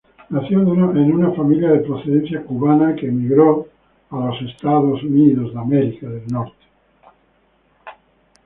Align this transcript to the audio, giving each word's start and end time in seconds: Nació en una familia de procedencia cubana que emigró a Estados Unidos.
Nació 0.29 0.61
en 0.61 1.11
una 1.13 1.29
familia 1.33 1.69
de 1.69 1.81
procedencia 1.81 2.43
cubana 2.43 2.95
que 2.95 3.07
emigró 3.07 3.67
a 4.09 4.31
Estados 4.47 5.03
Unidos. 5.03 5.53